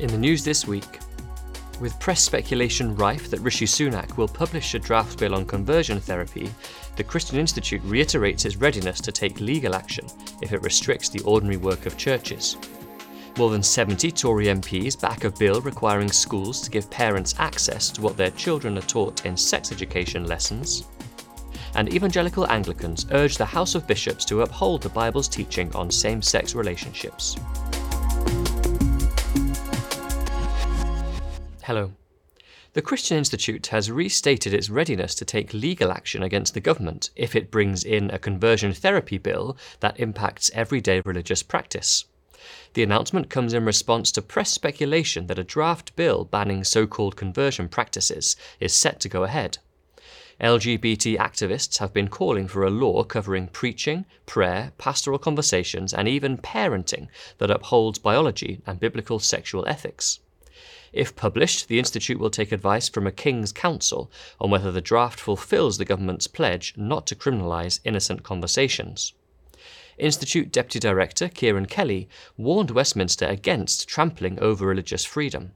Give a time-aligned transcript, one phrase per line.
[0.00, 0.98] In the news this week,
[1.78, 6.50] with press speculation rife that Rishi Sunak will publish a draft bill on conversion therapy,
[6.96, 10.06] the Christian Institute reiterates its readiness to take legal action
[10.40, 12.56] if it restricts the ordinary work of churches.
[13.36, 18.00] More than 70 Tory MPs back a bill requiring schools to give parents access to
[18.00, 20.84] what their children are taught in sex education lessons.
[21.74, 26.22] And evangelical Anglicans urge the House of Bishops to uphold the Bible's teaching on same
[26.22, 27.36] sex relationships.
[31.64, 31.92] Hello.
[32.72, 37.36] The Christian Institute has restated its readiness to take legal action against the government if
[37.36, 42.06] it brings in a conversion therapy bill that impacts everyday religious practice.
[42.72, 47.14] The announcement comes in response to press speculation that a draft bill banning so called
[47.14, 49.58] conversion practices is set to go ahead.
[50.40, 56.38] LGBT activists have been calling for a law covering preaching, prayer, pastoral conversations, and even
[56.38, 60.20] parenting that upholds biology and biblical sexual ethics.
[60.92, 65.20] If published, the Institute will take advice from a King's Counsel on whether the draft
[65.20, 69.12] fulfills the government's pledge not to criminalise innocent conversations.
[69.98, 75.52] Institute Deputy Director Ciarán Kelly warned Westminster against trampling over religious freedom.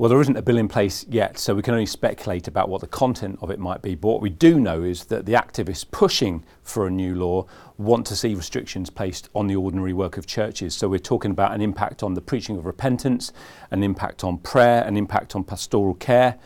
[0.00, 2.80] Well, there isn't a bill in place yet, so we can only speculate about what
[2.80, 3.94] the content of it might be.
[3.94, 7.44] But what we do know is that the activists pushing for a new law
[7.76, 10.74] want to see restrictions placed on the ordinary work of churches.
[10.74, 13.30] So we're talking about an impact on the preaching of repentance,
[13.70, 16.38] an impact on prayer, an impact on pastoral care.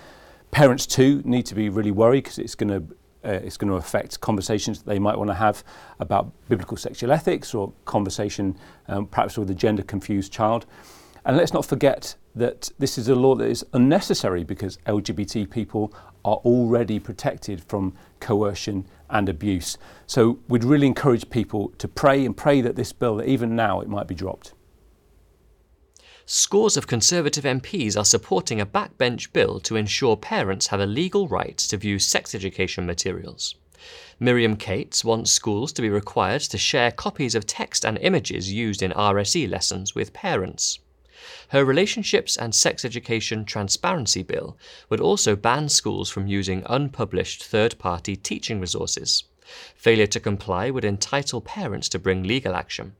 [0.50, 3.76] Parents too need to be really worried because it's going to uh, it's going to
[3.76, 5.62] affect conversations that they might want to have
[6.00, 10.66] about biblical sexual ethics or conversation um, perhaps with a gender confused child.
[11.24, 15.94] And let's not forget that this is a law that is unnecessary because LGBT people
[16.24, 19.78] are already protected from coercion and abuse.
[20.06, 23.80] So we'd really encourage people to pray and pray that this bill, that even now,
[23.80, 24.52] it might be dropped.
[26.26, 31.28] Scores of Conservative MPs are supporting a backbench bill to ensure parents have a legal
[31.28, 33.54] right to view sex education materials.
[34.18, 38.82] Miriam Cates wants schools to be required to share copies of text and images used
[38.82, 40.78] in RSE lessons with parents.
[41.48, 44.56] Her Relationships and Sex Education Transparency Bill
[44.88, 49.24] would also ban schools from using unpublished third party teaching resources.
[49.74, 52.96] Failure to comply would entitle parents to bring legal action.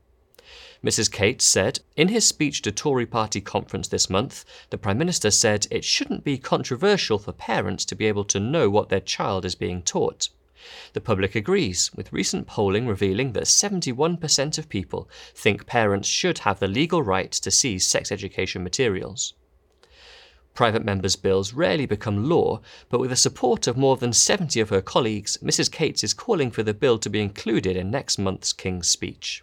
[0.85, 1.11] Mrs.
[1.11, 5.67] Cates said, In his speech to Tory party conference this month, the Prime Minister said
[5.71, 9.55] it shouldn't be controversial for parents to be able to know what their child is
[9.55, 10.29] being taught.
[10.93, 16.61] The public agrees, with recent polling revealing that 71% of people think parents should have
[16.61, 19.35] the legal right to seize sex education materials.
[20.55, 24.69] Private members' bills rarely become law, but with the support of more than 70 of
[24.69, 25.71] her colleagues, Mrs.
[25.71, 29.43] Cates is calling for the bill to be included in next month's King's speech.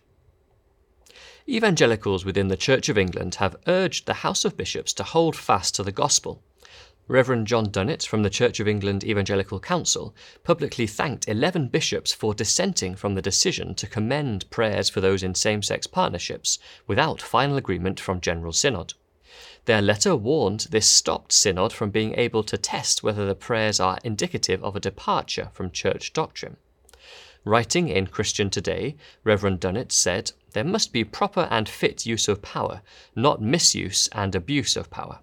[1.49, 5.75] Evangelicals within the Church of England have urged the House of Bishops to hold fast
[5.75, 6.41] to the gospel
[7.11, 12.33] Reverend John Dunnett from the Church of England Evangelical Council publicly thanked 11 bishops for
[12.33, 16.57] dissenting from the decision to commend prayers for those in same sex partnerships
[16.87, 18.93] without final agreement from General Synod.
[19.65, 23.99] Their letter warned this stopped Synod from being able to test whether the prayers are
[24.05, 26.55] indicative of a departure from church doctrine.
[27.43, 28.95] Writing in Christian Today,
[29.25, 32.81] Reverend Dunnett said, There must be proper and fit use of power,
[33.17, 35.19] not misuse and abuse of power.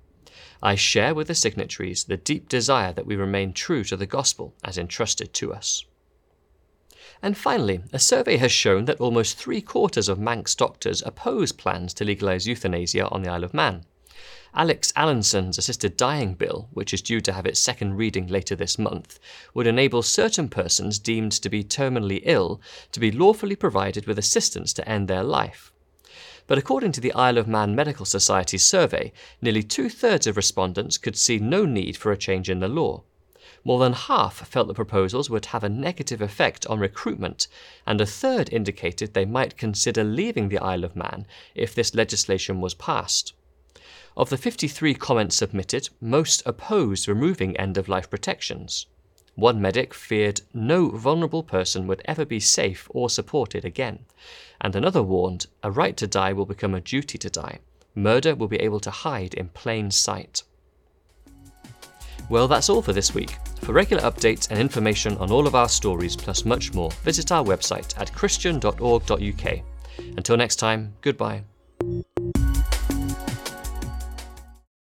[0.62, 4.54] I share with the signatories the deep desire that we remain true to the gospel
[4.64, 5.84] as entrusted to us.
[7.22, 11.94] And finally, a survey has shown that almost three quarters of Manx doctors oppose plans
[11.94, 13.84] to legalise euthanasia on the Isle of Man.
[14.54, 18.78] Alex Allinson's assisted dying bill, which is due to have its second reading later this
[18.78, 19.20] month,
[19.54, 22.60] would enable certain persons deemed to be terminally ill
[22.90, 25.72] to be lawfully provided with assistance to end their life.
[26.48, 30.96] But according to the Isle of Man Medical Society survey, nearly two thirds of respondents
[30.96, 33.04] could see no need for a change in the law.
[33.64, 37.48] More than half felt the proposals would have a negative effect on recruitment,
[37.86, 42.62] and a third indicated they might consider leaving the Isle of Man if this legislation
[42.62, 43.34] was passed.
[44.16, 48.86] Of the 53 comments submitted, most opposed removing end of life protections.
[49.38, 54.00] One medic feared no vulnerable person would ever be safe or supported again,
[54.60, 57.60] and another warned a right to die will become a duty to die.
[57.94, 60.42] Murder will be able to hide in plain sight.
[62.28, 63.36] Well, that's all for this week.
[63.60, 67.44] For regular updates and information on all of our stories, plus much more, visit our
[67.44, 69.60] website at christian.org.uk.
[70.16, 71.44] Until next time, goodbye.